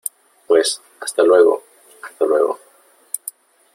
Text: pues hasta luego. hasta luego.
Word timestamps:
pues 0.47 0.81
hasta 0.99 1.21
luego. 1.21 1.63
hasta 2.03 2.25
luego. 2.25 2.59